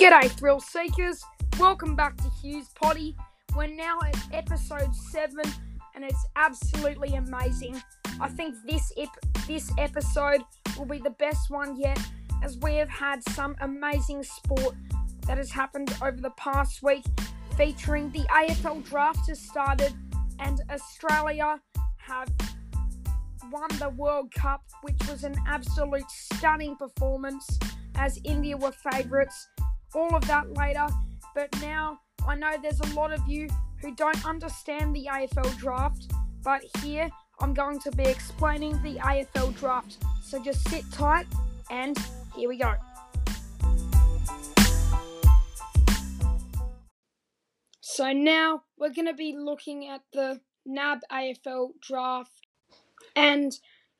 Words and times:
G'day, 0.00 0.30
thrill 0.30 0.60
seekers. 0.60 1.22
Welcome 1.58 1.94
back 1.94 2.16
to 2.16 2.30
Hugh's 2.42 2.70
poddy. 2.70 3.14
We're 3.54 3.66
now 3.66 3.98
at 4.02 4.16
episode 4.32 4.96
seven, 4.96 5.44
and 5.94 6.02
it's 6.02 6.24
absolutely 6.36 7.16
amazing. 7.16 7.82
I 8.18 8.30
think 8.30 8.54
this 8.66 8.90
ep- 8.96 9.46
this 9.46 9.70
episode 9.76 10.40
will 10.78 10.86
be 10.86 11.00
the 11.00 11.10
best 11.10 11.50
one 11.50 11.78
yet, 11.78 12.00
as 12.42 12.56
we 12.62 12.76
have 12.76 12.88
had 12.88 13.22
some 13.34 13.54
amazing 13.60 14.22
sport 14.22 14.74
that 15.26 15.36
has 15.36 15.50
happened 15.50 15.94
over 16.02 16.16
the 16.16 16.30
past 16.30 16.82
week, 16.82 17.04
featuring 17.58 18.10
the 18.12 18.24
AFL 18.30 18.82
draft 18.82 19.28
has 19.28 19.38
started, 19.38 19.92
and 20.38 20.62
Australia 20.70 21.60
have 21.98 22.30
won 23.52 23.68
the 23.78 23.90
World 23.90 24.32
Cup, 24.32 24.62
which 24.80 24.96
was 25.10 25.24
an 25.24 25.36
absolute 25.46 26.10
stunning 26.10 26.74
performance 26.76 27.58
as 27.96 28.18
India 28.24 28.56
were 28.56 28.72
favourites. 28.72 29.46
All 29.94 30.14
of 30.14 30.26
that 30.28 30.52
later, 30.54 30.86
but 31.34 31.48
now 31.60 31.98
I 32.26 32.36
know 32.36 32.56
there's 32.62 32.80
a 32.80 32.94
lot 32.94 33.12
of 33.12 33.26
you 33.26 33.48
who 33.80 33.94
don't 33.94 34.24
understand 34.24 34.94
the 34.94 35.08
AFL 35.10 35.56
draft, 35.58 36.12
but 36.44 36.62
here 36.82 37.10
I'm 37.40 37.54
going 37.54 37.80
to 37.80 37.90
be 37.90 38.04
explaining 38.04 38.80
the 38.82 38.96
AFL 38.96 39.58
draft. 39.58 39.98
So 40.22 40.40
just 40.42 40.68
sit 40.68 40.84
tight 40.92 41.26
and 41.70 41.96
here 42.36 42.48
we 42.48 42.58
go. 42.58 42.74
So 47.80 48.12
now 48.12 48.62
we're 48.78 48.94
going 48.94 49.08
to 49.08 49.14
be 49.14 49.34
looking 49.36 49.88
at 49.88 50.02
the 50.12 50.40
NAB 50.64 51.00
AFL 51.10 51.70
draft 51.82 52.30
and 53.16 53.52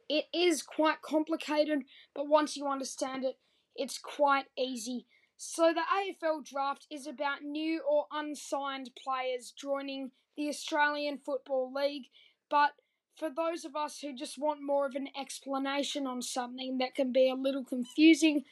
it 0.08 0.26
is 0.32 0.62
quite 0.62 1.02
complicated, 1.02 1.80
but 2.14 2.28
once 2.28 2.56
you 2.56 2.68
understand 2.68 3.24
it, 3.24 3.38
it's 3.74 3.98
quite 3.98 4.46
easy. 4.58 5.06
So, 5.42 5.72
the 5.72 5.80
AFL 5.80 6.44
draft 6.44 6.86
is 6.90 7.06
about 7.06 7.42
new 7.42 7.80
or 7.90 8.04
unsigned 8.12 8.90
players 8.94 9.52
joining 9.52 10.10
the 10.36 10.50
Australian 10.50 11.16
Football 11.16 11.72
League, 11.72 12.08
but 12.50 12.72
for 13.16 13.30
those 13.30 13.64
of 13.64 13.74
us 13.74 14.00
who 14.00 14.14
just 14.14 14.36
want 14.36 14.62
more 14.62 14.84
of 14.84 14.96
an 14.96 15.08
explanation 15.18 16.06
on 16.06 16.20
something 16.20 16.76
that 16.76 16.94
can 16.94 17.10
be 17.10 17.30
a 17.30 17.34
little 17.34 17.64
confusing, 17.64 18.44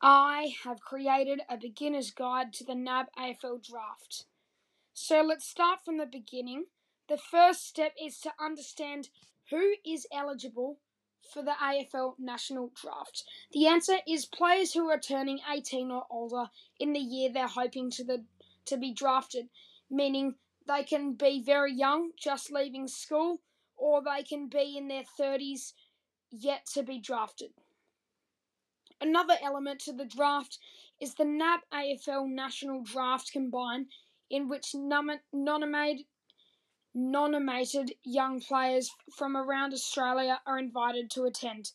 I 0.00 0.54
have 0.64 0.80
created 0.80 1.42
a 1.50 1.58
beginner's 1.58 2.12
guide 2.12 2.54
to 2.54 2.64
the 2.64 2.74
NAB 2.74 3.08
AFL 3.18 3.62
draft. 3.62 4.24
So, 4.94 5.20
let's 5.20 5.46
start 5.46 5.80
from 5.84 5.98
the 5.98 6.06
beginning. 6.06 6.64
The 7.10 7.18
first 7.18 7.68
step 7.68 7.92
is 8.02 8.20
to 8.20 8.32
understand 8.40 9.10
who 9.50 9.74
is 9.84 10.06
eligible 10.10 10.78
for 11.32 11.42
the 11.42 11.54
AFL 11.62 12.14
National 12.18 12.70
Draft? 12.80 13.24
The 13.52 13.66
answer 13.66 13.98
is 14.06 14.26
players 14.26 14.72
who 14.72 14.88
are 14.88 14.98
turning 14.98 15.40
18 15.50 15.90
or 15.90 16.06
older 16.10 16.50
in 16.78 16.92
the 16.92 17.00
year 17.00 17.30
they're 17.32 17.46
hoping 17.46 17.90
to 17.92 18.04
the 18.04 18.24
to 18.66 18.76
be 18.76 18.92
drafted, 18.92 19.48
meaning 19.88 20.34
they 20.66 20.82
can 20.82 21.14
be 21.14 21.42
very 21.42 21.72
young, 21.72 22.10
just 22.18 22.50
leaving 22.50 22.88
school, 22.88 23.40
or 23.76 24.02
they 24.02 24.22
can 24.22 24.48
be 24.48 24.76
in 24.76 24.88
their 24.88 25.04
30s 25.18 25.72
yet 26.30 26.66
to 26.74 26.82
be 26.82 26.98
drafted. 26.98 27.50
Another 29.00 29.36
element 29.42 29.80
to 29.80 29.92
the 29.92 30.04
draft 30.04 30.58
is 31.00 31.14
the 31.14 31.24
NAB 31.24 31.60
AFL 31.72 32.28
National 32.28 32.82
Draft 32.82 33.30
Combine, 33.32 33.86
in 34.30 34.48
which 34.48 34.74
nominated 34.74 36.06
nominated 36.96 37.92
young 38.02 38.40
players 38.40 38.90
from 39.14 39.36
around 39.36 39.74
Australia 39.74 40.40
are 40.46 40.58
invited 40.58 41.10
to 41.10 41.24
attend. 41.24 41.72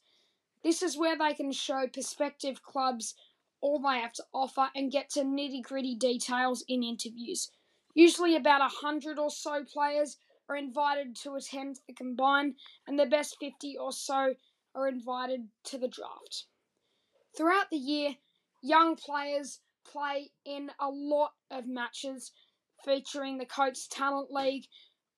This 0.64 0.82
is 0.82 0.98
where 0.98 1.18
they 1.18 1.34
can 1.34 1.52
show 1.52 1.88
prospective 1.88 2.64
clubs 2.64 3.14
all 3.62 3.80
they 3.80 4.00
have 4.00 4.14
to 4.14 4.26
offer 4.34 4.70
and 4.76 4.92
get 4.92 5.12
to 5.12 5.22
nitty 5.22 5.62
gritty 5.62 5.96
details 5.96 6.64
in 6.68 6.84
interviews. 6.84 7.52
Usually, 7.94 8.36
about 8.36 8.62
a 8.62 8.68
hundred 8.68 9.20
or 9.20 9.30
so 9.30 9.64
players 9.64 10.18
are 10.50 10.58
invited 10.58 11.16
to 11.18 11.36
attend 11.36 11.80
the 11.88 11.94
combine, 11.94 12.56
and 12.88 12.98
the 12.98 13.06
best 13.06 13.38
50 13.40 13.78
or 13.78 13.92
so 13.92 14.34
are 14.74 14.88
invited 14.88 15.50
to 15.66 15.78
the 15.78 15.88
draft. 15.88 16.46
Throughout 17.38 17.70
the 17.70 17.78
year, 17.78 18.16
young 18.62 18.96
players 18.96 19.60
play 19.86 20.32
in 20.46 20.72
a 20.80 20.90
lot 20.90 21.34
of 21.52 21.68
matches 21.68 22.32
featuring 22.84 23.38
the 23.38 23.46
Coates 23.46 23.88
Talent 23.88 24.32
League, 24.32 24.66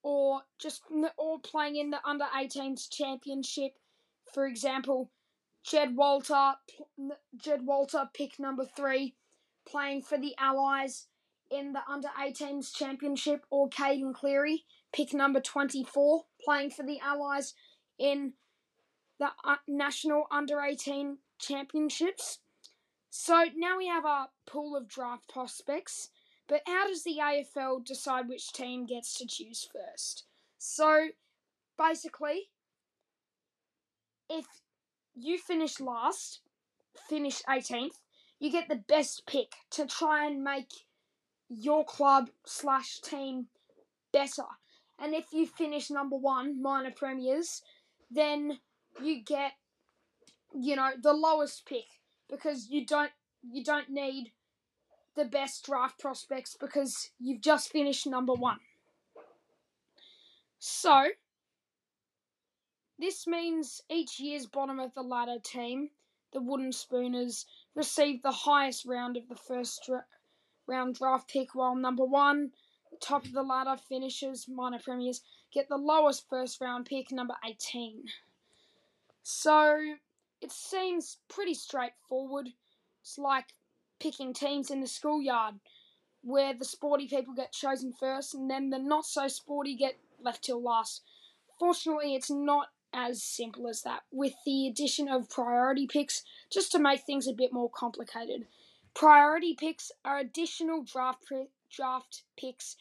or 0.03 0.41
just 0.59 0.83
or 1.17 1.39
playing 1.39 1.77
in 1.77 1.89
the 1.89 1.99
under 2.05 2.25
18s 2.25 2.89
championship. 2.91 3.71
For 4.33 4.45
example, 4.45 5.09
Jed 5.63 5.95
Walter, 5.95 6.53
Jed 7.37 7.65
Walter, 7.65 8.09
pick 8.13 8.37
number 8.37 8.65
three, 8.65 9.15
playing 9.65 10.03
for 10.03 10.17
the 10.17 10.35
Allies 10.37 11.07
in 11.49 11.71
the 11.73 11.81
under 11.89 12.09
18s 12.19 12.73
championship, 12.75 13.45
or 13.49 13.69
Caiden 13.69 14.13
Cleary, 14.13 14.65
pick 14.91 15.13
number 15.13 15.39
24, 15.39 16.25
playing 16.43 16.71
for 16.71 16.83
the 16.83 16.99
Allies 16.99 17.53
in 17.97 18.33
the 19.19 19.29
uh, 19.45 19.55
national 19.67 20.25
under 20.31 20.59
18 20.59 21.19
championships. 21.39 22.39
So 23.09 23.45
now 23.55 23.77
we 23.77 23.87
have 23.87 24.05
our 24.05 24.29
pool 24.47 24.75
of 24.75 24.87
draft 24.87 25.29
prospects. 25.29 26.09
But 26.47 26.61
how 26.67 26.87
does 26.87 27.03
the 27.03 27.17
AFL 27.21 27.85
decide 27.85 28.27
which 28.27 28.51
team 28.51 28.85
gets 28.85 29.13
to 29.15 29.25
choose 29.25 29.67
first? 29.71 30.25
So 30.57 31.07
basically, 31.77 32.49
if 34.29 34.45
you 35.15 35.37
finish 35.37 35.79
last, 35.79 36.41
finish 37.09 37.41
18th, 37.43 37.99
you 38.39 38.51
get 38.51 38.67
the 38.67 38.83
best 38.87 39.25
pick 39.25 39.53
to 39.71 39.85
try 39.85 40.25
and 40.25 40.43
make 40.43 40.71
your 41.49 41.85
club 41.85 42.29
slash 42.45 42.99
team 42.99 43.47
better. 44.11 44.43
And 44.99 45.13
if 45.13 45.25
you 45.31 45.45
finish 45.45 45.89
number 45.89 46.17
one, 46.17 46.61
minor 46.61 46.91
premiers, 46.91 47.61
then 48.11 48.59
you 49.01 49.23
get, 49.23 49.53
you 50.53 50.75
know, 50.75 50.91
the 51.01 51.13
lowest 51.13 51.65
pick 51.65 51.85
because 52.29 52.69
you 52.69 52.85
don't 52.85 53.11
you 53.51 53.63
don't 53.63 53.89
need 53.89 54.31
the 55.15 55.25
best 55.25 55.65
draft 55.65 55.99
prospects 55.99 56.57
because 56.59 57.11
you've 57.19 57.41
just 57.41 57.69
finished 57.69 58.07
number 58.07 58.33
one. 58.33 58.59
So, 60.59 61.07
this 62.97 63.27
means 63.27 63.81
each 63.89 64.19
year's 64.19 64.45
bottom 64.45 64.79
of 64.79 64.93
the 64.93 65.01
ladder 65.01 65.37
team, 65.43 65.89
the 66.31 66.41
Wooden 66.41 66.71
Spooners, 66.71 67.45
receive 67.75 68.21
the 68.21 68.31
highest 68.31 68.85
round 68.85 69.17
of 69.17 69.27
the 69.27 69.35
first 69.35 69.83
dra- 69.85 70.05
round 70.67 70.95
draft 70.95 71.29
pick, 71.29 71.53
while 71.53 71.75
number 71.75 72.05
one, 72.05 72.51
top 73.01 73.25
of 73.25 73.33
the 73.33 73.43
ladder 73.43 73.75
finishers, 73.89 74.47
minor 74.47 74.79
premiers, 74.79 75.21
get 75.51 75.67
the 75.67 75.77
lowest 75.77 76.27
first 76.29 76.61
round 76.61 76.85
pick, 76.85 77.11
number 77.11 77.35
18. 77.45 78.05
So, 79.21 79.95
it 80.41 80.51
seems 80.51 81.17
pretty 81.27 81.53
straightforward. 81.53 82.49
It's 83.01 83.17
like 83.17 83.53
picking 84.03 84.33
teams 84.33 84.69
in 84.69 84.81
the 84.81 84.87
schoolyard 84.87 85.55
where 86.21 86.53
the 86.53 86.65
sporty 86.65 87.07
people 87.07 87.33
get 87.33 87.53
chosen 87.53 87.93
first 87.97 88.35
and 88.35 88.51
then 88.51 88.69
the 88.69 88.77
not 88.77 89.05
so 89.05 89.27
sporty 89.29 89.75
get 89.75 89.97
left 90.21 90.43
till 90.43 90.61
last. 90.61 91.01
Fortunately, 91.57 92.13
it's 92.13 92.29
not 92.29 92.67
as 92.93 93.23
simple 93.23 93.67
as 93.67 93.81
that, 93.81 94.01
with 94.11 94.33
the 94.45 94.67
addition 94.67 95.07
of 95.07 95.29
priority 95.29 95.87
picks 95.87 96.23
just 96.51 96.71
to 96.71 96.79
make 96.79 97.01
things 97.01 97.27
a 97.27 97.33
bit 97.33 97.53
more 97.53 97.69
complicated. 97.69 98.45
Priority 98.93 99.55
picks 99.55 99.91
are 100.03 100.19
additional 100.19 100.83
draft 100.83 101.23
draft 101.71 102.23
picks 102.37 102.75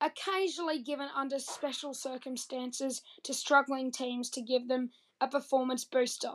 occasionally 0.00 0.80
given 0.80 1.08
under 1.14 1.38
special 1.38 1.94
circumstances 1.94 3.02
to 3.22 3.32
struggling 3.32 3.90
teams 3.90 4.28
to 4.30 4.42
give 4.42 4.68
them 4.68 4.90
a 5.20 5.28
performance 5.28 5.84
booster. 5.84 6.32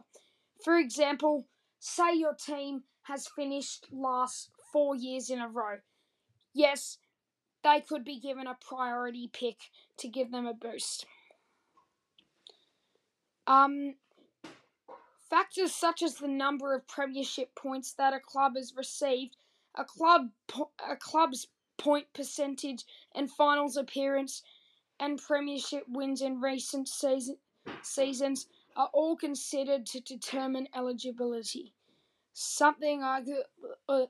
For 0.64 0.78
example, 0.78 1.48
say 1.88 2.14
your 2.16 2.34
team 2.34 2.84
has 3.04 3.28
finished 3.28 3.88
last 3.92 4.50
four 4.74 4.96
years 4.96 5.30
in 5.30 5.40
a 5.40 5.48
row. 5.48 5.78
Yes, 6.54 6.98
they 7.64 7.82
could 7.82 8.04
be 8.04 8.20
given 8.20 8.46
a 8.46 8.58
priority 8.60 9.30
pick 9.32 9.58
to 9.98 10.10
give 10.10 10.32
them 10.32 10.46
a 10.46 10.54
boost. 10.54 11.06
Um, 13.48 13.96
factors 15.30 15.74
such 15.74 16.02
as 16.02 16.16
the 16.16 16.28
number 16.28 16.76
of 16.76 16.88
premiership 16.88 17.56
points 17.56 17.94
that 17.94 18.14
a 18.14 18.20
club 18.20 18.58
has 18.58 18.76
received, 18.76 19.38
a 19.76 19.86
club 19.86 20.30
a 20.90 20.98
club's 20.98 21.48
point 21.78 22.08
percentage 22.14 22.84
and 23.16 23.32
finals 23.32 23.78
appearance, 23.78 24.44
and 25.00 25.22
premiership 25.22 25.84
wins 25.88 26.22
in 26.22 26.42
recent 26.42 26.90
season, 26.90 27.38
seasons 27.82 28.48
are 28.76 28.90
all 28.94 29.16
considered 29.16 29.86
to 29.86 30.02
determine 30.02 30.68
eligibility 30.76 31.74
something 32.38 33.04
I 33.04 33.22
could. 33.22 33.44
Uh, 33.90 34.06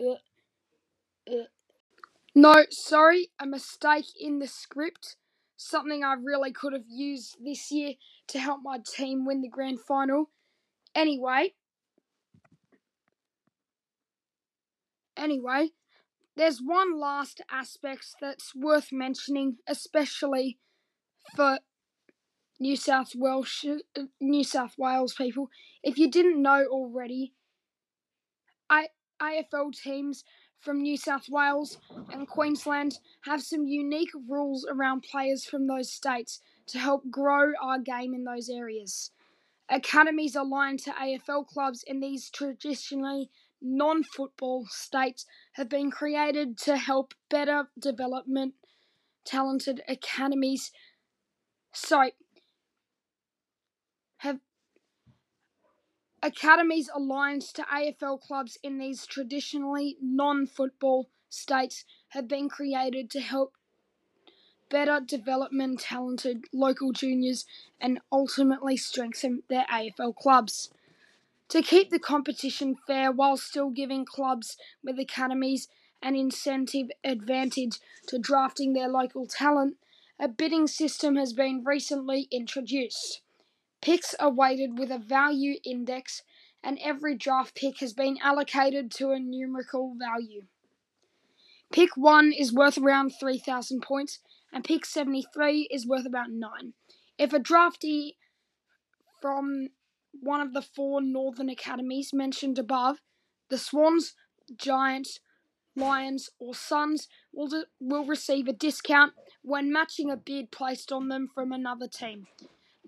uh, 0.00 0.16
uh, 1.30 1.44
no, 2.34 2.66
sorry, 2.70 3.30
a 3.40 3.46
mistake 3.46 4.06
in 4.20 4.38
the 4.38 4.46
script. 4.48 5.16
Something 5.56 6.04
I 6.04 6.14
really 6.14 6.52
could 6.52 6.74
have 6.74 6.84
used 6.88 7.36
this 7.42 7.70
year 7.72 7.94
to 8.28 8.38
help 8.38 8.60
my 8.62 8.78
team 8.78 9.24
win 9.24 9.40
the 9.40 9.48
grand 9.48 9.80
final. 9.80 10.30
Anyway, 10.94 11.54
Anyway, 15.16 15.70
there's 16.36 16.60
one 16.60 17.00
last 17.00 17.40
aspect 17.50 18.16
that's 18.20 18.54
worth 18.54 18.92
mentioning, 18.92 19.56
especially 19.66 20.58
for 21.34 21.58
New 22.58 22.76
South 22.76 23.12
Wales, 23.14 23.64
uh, 23.96 24.02
New 24.20 24.44
South 24.44 24.76
Wales 24.78 25.14
people. 25.14 25.50
If 25.82 25.98
you 25.98 26.10
didn't 26.10 26.40
know 26.40 26.64
already, 26.70 27.32
I, 28.70 28.88
AFL 29.20 29.72
teams 29.72 30.24
from 30.58 30.82
New 30.82 30.96
South 30.96 31.28
Wales 31.28 31.78
and 32.12 32.26
Queensland 32.26 32.98
have 33.22 33.42
some 33.42 33.66
unique 33.66 34.10
rules 34.28 34.66
around 34.68 35.02
players 35.02 35.44
from 35.44 35.66
those 35.66 35.92
states 35.92 36.40
to 36.68 36.78
help 36.78 37.10
grow 37.10 37.52
our 37.62 37.78
game 37.78 38.14
in 38.14 38.24
those 38.24 38.48
areas. 38.48 39.12
Academies 39.68 40.36
aligned 40.36 40.80
to 40.80 40.92
AFL 40.92 41.46
clubs 41.46 41.82
in 41.86 42.00
these 42.00 42.30
traditionally 42.30 43.30
non 43.60 44.02
football 44.02 44.66
states 44.68 45.26
have 45.52 45.68
been 45.68 45.90
created 45.90 46.56
to 46.58 46.76
help 46.76 47.14
better 47.28 47.68
development 47.78 48.54
talented 49.24 49.82
academies. 49.88 50.72
So, 51.72 52.10
have 54.18 54.38
academies 56.26 56.90
aligned 56.92 57.42
to 57.42 57.62
AFL 57.62 58.20
clubs 58.20 58.58
in 58.62 58.78
these 58.78 59.06
traditionally 59.06 59.96
non 60.00 60.46
football 60.46 61.08
states 61.28 61.84
have 62.08 62.26
been 62.26 62.48
created 62.48 63.08
to 63.10 63.20
help 63.20 63.52
better 64.68 64.98
development 64.98 65.78
talented 65.78 66.44
local 66.52 66.90
juniors 66.90 67.46
and 67.80 68.00
ultimately 68.10 68.76
strengthen 68.76 69.44
their 69.48 69.66
AFL 69.72 70.16
clubs. 70.16 70.70
To 71.50 71.62
keep 71.62 71.90
the 71.90 72.00
competition 72.00 72.74
fair 72.88 73.12
while 73.12 73.36
still 73.36 73.70
giving 73.70 74.04
clubs 74.04 74.56
with 74.82 74.98
academies 74.98 75.68
an 76.02 76.16
incentive 76.16 76.88
advantage 77.04 77.78
to 78.08 78.18
drafting 78.18 78.72
their 78.72 78.88
local 78.88 79.26
talent, 79.26 79.76
a 80.18 80.26
bidding 80.26 80.66
system 80.66 81.14
has 81.14 81.32
been 81.32 81.62
recently 81.64 82.26
introduced. 82.32 83.20
Picks 83.80 84.14
are 84.14 84.30
weighted 84.30 84.78
with 84.78 84.90
a 84.90 84.98
value 84.98 85.56
index, 85.64 86.22
and 86.62 86.78
every 86.82 87.14
draft 87.14 87.54
pick 87.54 87.78
has 87.80 87.92
been 87.92 88.18
allocated 88.22 88.90
to 88.92 89.10
a 89.10 89.20
numerical 89.20 89.94
value. 89.98 90.46
Pick 91.72 91.96
1 91.96 92.32
is 92.32 92.52
worth 92.52 92.78
around 92.78 93.10
3,000 93.10 93.80
points, 93.82 94.20
and 94.52 94.64
pick 94.64 94.84
73 94.84 95.68
is 95.70 95.86
worth 95.86 96.06
about 96.06 96.30
9. 96.30 96.74
If 97.18 97.32
a 97.32 97.38
draftee 97.38 98.14
from 99.20 99.68
one 100.20 100.40
of 100.40 100.52
the 100.52 100.62
four 100.62 101.00
Northern 101.00 101.48
Academies 101.48 102.12
mentioned 102.12 102.58
above, 102.58 102.98
the 103.48 103.58
Swans, 103.58 104.14
Giants, 104.56 105.20
Lions, 105.74 106.30
or 106.38 106.54
Suns 106.54 107.08
will, 107.32 107.48
de- 107.48 107.66
will 107.80 108.04
receive 108.04 108.48
a 108.48 108.52
discount 108.52 109.12
when 109.42 109.72
matching 109.72 110.10
a 110.10 110.16
bid 110.16 110.50
placed 110.50 110.90
on 110.90 111.08
them 111.08 111.28
from 111.32 111.52
another 111.52 111.86
team. 111.86 112.26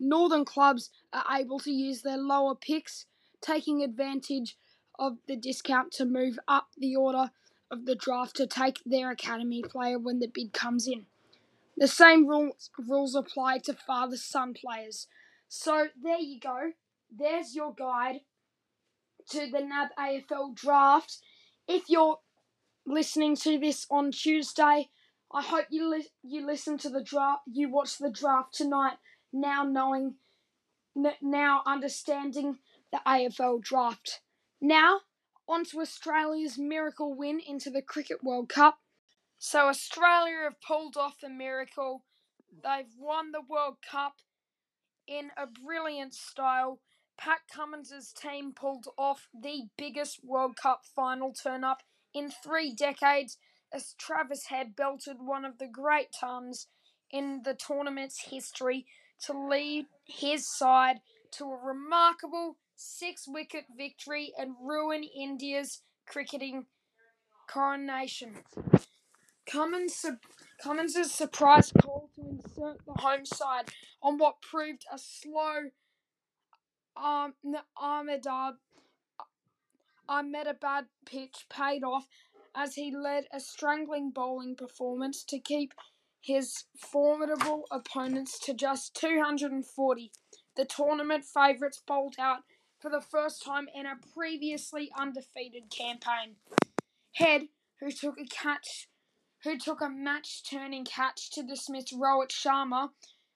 Northern 0.01 0.45
clubs 0.45 0.91
are 1.13 1.25
able 1.37 1.59
to 1.61 1.71
use 1.73 2.03
their 2.03 2.17
lower 2.19 2.55
picks, 2.55 3.07
taking 3.41 3.83
advantage 3.83 4.57
of 4.99 5.19
the 5.27 5.37
discount 5.37 5.93
to 5.93 6.05
move 6.05 6.39
up 6.49 6.69
the 6.77 6.97
order 6.97 7.31
of 7.71 7.87
the 7.87 7.95
draft 7.95 8.37
to 8.37 8.47
take 8.47 8.81
their 8.85 9.11
academy 9.11 9.63
player 9.63 9.99
when 9.99 10.19
the 10.19 10.29
bid 10.29 10.53
comes 10.53 10.87
in. 10.89 11.07
The 11.77 11.89
same 11.89 12.27
rules 12.27 12.71
rules 12.79 13.15
apply 13.15 13.59
to 13.59 13.75
father 13.75 14.17
son 14.17 14.55
players. 14.55 15.07
So 15.49 15.89
there 16.03 16.19
you 16.19 16.41
go. 16.41 16.73
There's 17.11 17.55
your 17.55 17.73
guide 17.73 18.21
to 19.31 19.51
the 19.51 19.61
NAB 19.61 19.89
AFL 19.99 20.55
draft. 20.55 21.19
If 21.69 21.89
you're 21.89 22.19
listening 22.87 23.37
to 23.37 23.59
this 23.59 23.87
on 23.91 24.11
Tuesday, 24.11 24.89
I 25.33 25.43
hope 25.43 25.67
you 25.71 25.89
li- 25.89 26.11
you 26.23 26.45
listen 26.45 26.79
to 26.79 26.89
the 26.89 27.03
draft. 27.03 27.43
You 27.47 27.69
watch 27.69 27.99
the 27.99 28.11
draft 28.11 28.55
tonight. 28.55 28.97
Now 29.33 29.63
knowing, 29.65 30.15
now 31.21 31.63
understanding 31.67 32.59
the 32.91 33.01
AFL 33.07 33.63
draft. 33.63 34.21
Now 34.61 35.01
on 35.49 35.65
to 35.65 35.81
Australia's 35.81 36.59
miracle 36.59 37.15
win 37.15 37.41
into 37.47 37.71
the 37.71 37.83
Cricket 37.83 38.23
World 38.23 38.49
Cup. 38.49 38.79
So 39.39 39.69
Australia 39.69 40.41
have 40.45 40.61
pulled 40.61 40.97
off 40.97 41.21
the 41.21 41.29
miracle. 41.29 42.05
They've 42.53 42.93
won 42.99 43.33
the 43.33 43.43
World 43.49 43.77
Cup 43.89 44.15
in 45.07 45.31
a 45.37 45.47
brilliant 45.47 46.15
style. 46.15 46.81
Pat 47.17 47.41
Cummins' 47.53 48.13
team 48.13 48.53
pulled 48.53 48.87
off 48.97 49.29
the 49.35 49.65
biggest 49.77 50.25
World 50.25 50.57
Cup 50.57 50.83
final 50.95 51.33
turn 51.33 51.65
up 51.65 51.83
in 52.15 52.31
three 52.31 52.75
decades 52.75 53.39
as 53.73 53.95
Travis 53.99 54.47
Head 54.47 54.77
belted 54.77 55.17
one 55.21 55.45
of 55.45 55.59
the 55.59 55.67
great 55.67 56.09
tons 56.19 56.69
in 57.11 57.43
the 57.45 57.55
tournament's 57.55 58.29
history 58.31 58.87
to 59.27 59.49
lead 59.49 59.87
his 60.05 60.49
side 60.49 61.01
to 61.33 61.45
a 61.45 61.57
remarkable 61.57 62.57
six 62.77 63.25
wicket 63.27 63.65
victory 63.77 64.33
and 64.39 64.55
ruin 64.63 65.03
India's 65.03 65.83
cricketing 66.07 66.67
coronation. 67.49 68.35
Cummins, 69.47 70.05
Cummins' 70.63 71.13
surprise 71.13 71.73
call 71.73 72.11
to 72.15 72.29
insert 72.29 72.85
the 72.87 73.01
home 73.01 73.25
side 73.25 73.71
on 74.03 74.19
what 74.19 74.43
proved 74.43 74.85
a 74.93 74.99
slow 74.99 75.71
um, 76.97 77.35
Ahmedab, 77.81 78.57
Ahmedabad 80.09 80.87
pitch 81.07 81.47
paid 81.49 81.83
off 81.83 82.07
as 82.55 82.75
he 82.75 82.95
led 82.95 83.25
a 83.33 83.41
strangling 83.41 84.11
bowling 84.11 84.57
performance 84.57 85.25
to 85.25 85.39
keep 85.39 85.73
his 86.21 86.65
formidable 86.77 87.65
opponents 87.71 88.39
to 88.41 88.55
just 88.55 88.95
240. 88.95 90.13
The 90.57 90.65
tournament 90.65 91.25
favourites 91.25 91.83
bowled 91.87 92.17
out 92.19 92.41
for 92.81 92.91
the 92.91 93.01
first 93.01 93.45
time 93.45 93.69
in 93.75 93.87
a 93.87 93.99
previously 94.15 94.91
undefeated 94.99 95.71
campaign. 95.71 96.37
Head, 97.15 97.49
who 97.81 97.91
took 97.91 98.19
a 98.21 98.25
catch, 98.25 98.89
who 99.45 99.59
took 99.59 99.81
a 99.81 99.89
match-turning 99.89 100.85
catch 100.85 101.31
to 101.33 101.43
dismiss 101.43 101.93
Rohit 101.93 102.31
Sharma, 102.31 102.91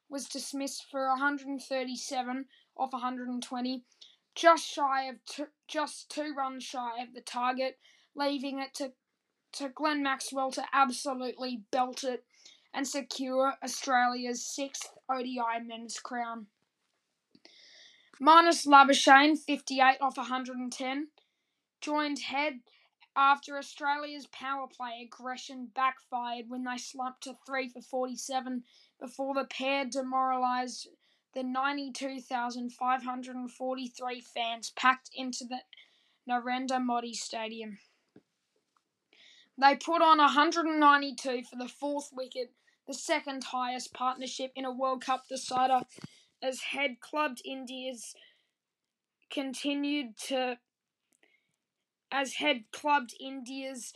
was 0.09 0.27
dismissed 0.27 0.85
for 0.91 1.09
137 1.09 2.45
off 2.77 2.93
120, 2.93 3.85
just 4.35 4.67
shy 4.67 5.05
of 5.05 5.17
two, 5.27 5.47
just 5.69 6.11
two 6.11 6.35
runs 6.37 6.65
shy 6.65 7.03
of 7.03 7.15
the 7.15 7.21
target, 7.21 7.79
leaving 8.15 8.59
it 8.59 8.75
to 8.75 8.93
to 9.53 9.69
Glenn 9.69 10.03
Maxwell 10.03 10.51
to 10.53 10.65
absolutely 10.73 11.63
belt 11.71 12.05
it 12.05 12.25
and 12.75 12.87
secure 12.87 13.55
Australia's 13.63 14.45
sixth 14.45 14.91
ODI 15.11 15.61
men's 15.65 15.99
crown. 15.99 16.47
Marnus 18.21 18.67
Labuschagne, 18.67 19.37
58 19.37 19.99
off 20.01 20.17
110, 20.17 21.09
joined 21.81 22.19
head 22.21 22.61
after 23.17 23.59
Australia's 23.59 24.27
power 24.29 24.67
play 24.67 25.03
aggression 25.05 25.69
backfired 25.75 26.49
when 26.49 26.65
they 26.65 26.79
slumped 26.79 27.25
to 27.25 27.37
3 27.47 27.69
for 27.69 27.83
47 27.83 28.65
before 29.01 29.35
the 29.35 29.45
pair 29.45 29.85
demoralised 29.85 30.89
the 31.35 31.43
92,543 31.43 34.21
fans 34.21 34.71
packed 34.77 35.11
into 35.15 35.45
the 35.45 35.61
Narendra 36.29 36.83
Modi 36.83 37.15
Stadium. 37.15 37.79
They 39.59 39.77
put 39.77 40.03
on 40.03 40.19
192 40.19 41.45
for 41.45 41.57
the 41.57 41.69
fourth 41.69 42.11
wicket, 42.13 42.53
the 42.87 42.95
second 42.95 43.45
highest 43.45 43.93
partnership 43.93 44.53
in 44.57 44.65
a 44.65 44.73
World 44.73 45.05
Cup 45.05 45.29
decider, 45.29 45.83
as 46.43 46.61
head 46.61 47.01
clubbed 47.01 47.41
India's 47.45 48.15
continued 49.31 50.17
to 50.17 50.59
as 52.11 52.35
head 52.35 52.65
clubbed 52.73 53.15
India's 53.19 53.93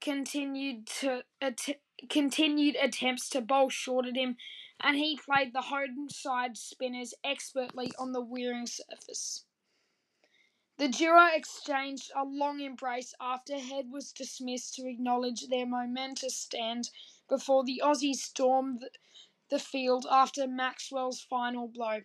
continued 0.00 0.86
to 0.86 1.22
att- 1.40 1.80
continued 2.10 2.76
attempts 2.76 3.28
to 3.30 3.40
bowl 3.40 3.70
short 3.70 4.06
at 4.06 4.16
him, 4.16 4.36
and 4.80 4.96
he 4.96 5.16
played 5.16 5.52
the 5.52 5.62
home 5.62 6.08
side 6.10 6.56
spinners 6.56 7.14
expertly 7.24 7.92
on 7.98 8.12
the 8.12 8.20
wearing 8.20 8.66
surface. 8.66 9.44
The 10.76 10.88
duo 10.88 11.26
exchanged 11.32 12.10
a 12.16 12.24
long 12.24 12.60
embrace 12.60 13.14
after 13.20 13.58
Head 13.58 13.90
was 13.90 14.12
dismissed 14.12 14.74
to 14.74 14.88
acknowledge 14.88 15.46
their 15.46 15.66
momentous 15.66 16.36
stand 16.36 16.90
before 17.28 17.64
the 17.64 17.82
Aussies 17.84 18.16
stormed 18.16 18.84
the 19.50 19.58
field 19.58 20.06
after 20.10 20.46
Maxwell's 20.46 21.20
final 21.20 21.68
blow. 21.68 22.02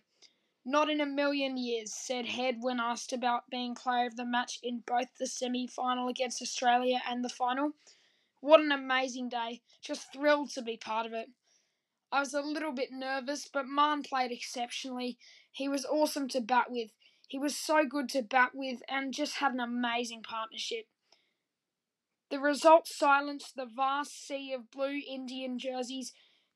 Not 0.64 0.90
in 0.90 1.00
a 1.00 1.06
million 1.06 1.56
years, 1.56 1.94
said 1.94 2.26
Head 2.26 2.58
when 2.60 2.78
asked 2.78 3.12
about 3.12 3.48
being 3.50 3.74
player 3.74 4.06
of 4.06 4.16
the 4.16 4.26
match 4.26 4.58
in 4.62 4.80
both 4.86 5.08
the 5.18 5.26
semi 5.26 5.66
final 5.66 6.08
against 6.08 6.42
Australia 6.42 7.00
and 7.08 7.24
the 7.24 7.30
final. 7.30 7.72
What 8.40 8.60
an 8.60 8.72
amazing 8.72 9.30
day. 9.30 9.62
Just 9.82 10.12
thrilled 10.12 10.50
to 10.50 10.62
be 10.62 10.76
part 10.76 11.06
of 11.06 11.12
it. 11.12 11.30
I 12.12 12.20
was 12.20 12.34
a 12.34 12.42
little 12.42 12.72
bit 12.72 12.90
nervous, 12.92 13.48
but 13.48 13.66
Marn 13.66 14.02
played 14.02 14.32
exceptionally. 14.32 15.18
He 15.52 15.68
was 15.68 15.84
awesome 15.84 16.28
to 16.28 16.40
bat 16.40 16.70
with. 16.70 16.90
He 17.28 17.38
was 17.38 17.56
so 17.56 17.84
good 17.84 18.08
to 18.10 18.22
bat 18.22 18.50
with 18.54 18.82
and 18.88 19.14
just 19.14 19.36
had 19.36 19.52
an 19.52 19.60
amazing 19.60 20.22
partnership. 20.22 20.86
The 22.30 22.38
result 22.38 22.86
silenced 22.86 23.56
the 23.56 23.66
vast 23.66 24.26
sea 24.26 24.52
of 24.52 24.70
blue 24.70 25.00
Indian 25.04 25.58
jerseys 25.58 26.12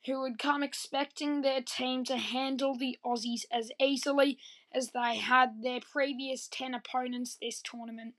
who 0.07 0.23
had 0.23 0.39
come 0.39 0.63
expecting 0.63 1.41
their 1.41 1.63
team 1.63 2.05
to 2.05 2.17
handle 2.17 2.77
the 2.77 2.97
Aussies 3.05 3.45
as 3.51 3.73
easily 3.81 4.39
as 4.73 4.93
they 4.93 5.17
had 5.17 5.63
their 5.63 5.81
previous 5.81 6.47
10 6.47 6.75
opponents 6.75 7.37
this 7.41 7.61
tournament. 7.61 8.15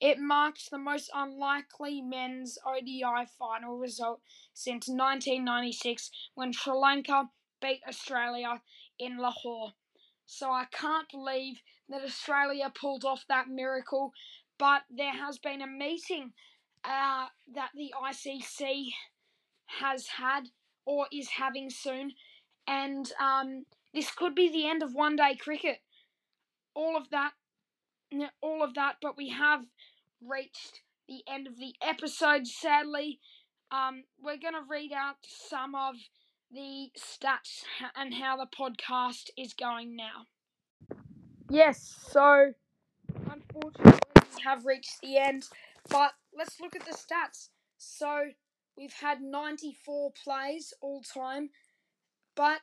It 0.00 0.20
marked 0.20 0.70
the 0.70 0.78
most 0.78 1.10
unlikely 1.12 2.00
men's 2.00 2.58
ODI 2.64 3.26
final 3.38 3.76
result 3.76 4.20
since 4.52 4.86
1996 4.86 6.10
when 6.34 6.52
Sri 6.52 6.74
Lanka 6.74 7.30
beat 7.60 7.80
Australia 7.88 8.62
in 9.00 9.18
Lahore. 9.18 9.72
So 10.26 10.52
I 10.52 10.66
can't 10.66 11.08
believe 11.10 11.60
that 11.88 12.04
Australia 12.04 12.70
pulled 12.72 13.04
off 13.04 13.24
that 13.28 13.48
miracle, 13.48 14.12
but 14.58 14.82
there 14.88 15.12
has 15.12 15.38
been 15.38 15.60
a 15.60 15.66
meeting 15.66 16.32
uh, 16.84 17.26
that 17.54 17.70
the 17.74 17.92
ICC 18.02 18.90
has 19.66 20.06
had 20.06 20.44
or 20.86 21.06
is 21.12 21.28
having 21.28 21.70
soon, 21.70 22.12
and 22.66 23.10
um, 23.20 23.64
this 23.92 24.10
could 24.10 24.34
be 24.34 24.50
the 24.50 24.68
end 24.68 24.82
of 24.82 24.94
one 24.94 25.16
day 25.16 25.34
cricket. 25.34 25.78
All 26.74 26.96
of 26.96 27.08
that, 27.10 27.32
all 28.42 28.62
of 28.62 28.74
that, 28.74 28.96
but 29.00 29.16
we 29.16 29.30
have 29.30 29.62
reached 30.20 30.82
the 31.08 31.22
end 31.28 31.46
of 31.46 31.56
the 31.56 31.74
episode, 31.82 32.46
sadly. 32.46 33.20
Um, 33.70 34.04
we're 34.22 34.38
going 34.38 34.54
to 34.54 34.68
read 34.68 34.92
out 34.92 35.16
some 35.22 35.74
of 35.74 35.94
the 36.52 36.90
stats 36.98 37.64
and 37.96 38.14
how 38.14 38.36
the 38.36 38.46
podcast 38.46 39.30
is 39.36 39.54
going 39.54 39.96
now. 39.96 40.26
Yes, 41.50 41.94
so 42.10 42.52
unfortunately 43.30 44.00
we 44.16 44.42
have 44.42 44.64
reached 44.64 45.00
the 45.02 45.18
end, 45.18 45.44
but 45.88 46.12
let's 46.36 46.60
look 46.60 46.76
at 46.76 46.84
the 46.84 46.92
stats. 46.92 47.48
So 47.78 48.30
we've 48.76 48.92
had 48.92 49.20
94 49.20 50.12
plays 50.22 50.72
all 50.80 51.02
time, 51.02 51.50
but 52.34 52.60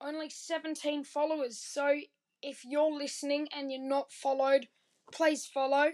only 0.00 0.30
17 0.30 1.04
followers. 1.04 1.58
So 1.58 1.98
if 2.42 2.64
you're 2.64 2.92
listening 2.92 3.48
and 3.56 3.70
you're 3.70 3.80
not 3.80 4.12
followed, 4.12 4.68
please 5.12 5.46
follow. 5.46 5.92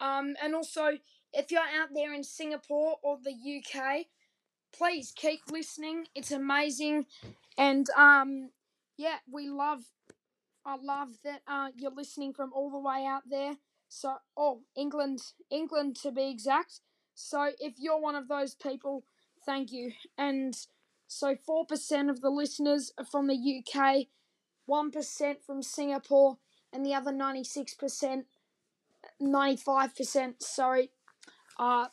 Um, 0.00 0.34
and 0.42 0.54
also, 0.54 0.98
if 1.32 1.50
you're 1.50 1.60
out 1.60 1.88
there 1.94 2.12
in 2.14 2.24
Singapore 2.24 2.96
or 3.02 3.18
the 3.22 3.32
UK, 3.32 4.06
please 4.76 5.12
keep 5.14 5.40
listening. 5.50 6.06
It's 6.14 6.30
amazing, 6.30 7.06
and 7.56 7.88
um, 7.96 8.50
yeah, 8.96 9.16
we 9.30 9.48
love. 9.48 9.82
I 10.66 10.76
love 10.82 11.08
that 11.24 11.42
uh, 11.46 11.68
you're 11.76 11.94
listening 11.94 12.32
from 12.32 12.52
all 12.54 12.70
the 12.70 12.78
way 12.78 13.04
out 13.06 13.22
there. 13.28 13.54
So, 13.88 14.16
oh, 14.36 14.62
England, 14.76 15.20
England 15.50 15.96
to 16.02 16.10
be 16.10 16.28
exact. 16.30 16.80
So, 17.14 17.50
if 17.58 17.74
you're 17.78 18.00
one 18.00 18.16
of 18.16 18.28
those 18.28 18.54
people, 18.54 19.04
thank 19.46 19.70
you. 19.72 19.92
And 20.18 20.54
so, 21.06 21.36
four 21.46 21.64
percent 21.66 22.10
of 22.10 22.20
the 22.20 22.30
listeners 22.30 22.92
are 22.98 23.04
from 23.04 23.28
the 23.28 23.34
UK, 23.62 24.06
one 24.66 24.90
percent 24.90 25.38
from 25.46 25.62
Singapore, 25.62 26.38
and 26.72 26.84
the 26.84 26.94
other 26.94 27.12
ninety-six 27.12 27.74
percent 27.74 28.26
95%, 29.20 30.42
sorry, 30.42 30.90
uh, 31.58 31.86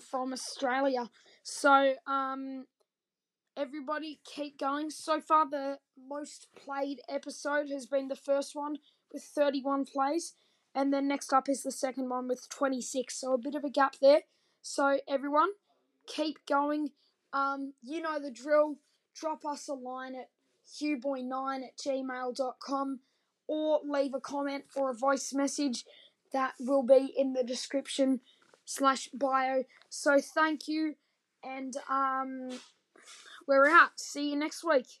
from 0.00 0.32
Australia. 0.32 1.10
So, 1.42 1.94
um, 2.06 2.66
everybody 3.56 4.20
keep 4.24 4.58
going. 4.58 4.90
So 4.90 5.20
far, 5.20 5.48
the 5.48 5.78
most 6.08 6.48
played 6.56 7.00
episode 7.08 7.70
has 7.70 7.86
been 7.86 8.08
the 8.08 8.16
first 8.16 8.54
one 8.54 8.78
with 9.12 9.22
31 9.22 9.86
plays, 9.86 10.34
and 10.76 10.92
then 10.92 11.08
next 11.08 11.32
up 11.32 11.48
is 11.48 11.62
the 11.62 11.72
second 11.72 12.10
one 12.10 12.28
with 12.28 12.48
26. 12.50 13.18
So, 13.18 13.32
a 13.32 13.38
bit 13.38 13.54
of 13.54 13.64
a 13.64 13.70
gap 13.70 13.96
there. 14.00 14.20
So, 14.60 14.98
everyone, 15.08 15.48
keep 16.06 16.44
going. 16.46 16.90
Um, 17.32 17.72
you 17.82 18.02
know 18.02 18.20
the 18.20 18.30
drill. 18.30 18.76
Drop 19.18 19.46
us 19.46 19.68
a 19.68 19.72
line 19.74 20.14
at 20.14 20.28
hughboy9 20.68 21.64
at 21.64 21.78
gmail.com 21.78 23.00
or 23.48 23.80
leave 23.84 24.12
a 24.12 24.20
comment 24.20 24.64
or 24.76 24.90
a 24.90 24.94
voice 24.94 25.32
message 25.32 25.84
that 26.32 26.52
will 26.60 26.82
be 26.82 27.14
in 27.16 27.32
the 27.32 27.42
description 27.42 28.20
slash 28.66 29.08
bio. 29.14 29.64
So 29.88 30.18
thank 30.20 30.68
you, 30.68 30.96
and 31.42 31.74
um, 31.88 32.50
we're 33.48 33.70
out. 33.70 33.98
See 33.98 34.30
you 34.30 34.36
next 34.36 34.62
week. 34.62 35.00